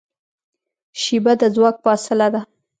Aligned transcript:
شیبه 1.01 1.33
د 1.41 1.43
ځواک 1.55 1.75
فاصله 1.85 2.27
ده. 2.33 2.41